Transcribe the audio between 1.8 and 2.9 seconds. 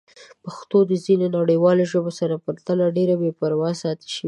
ژبو سره پرتله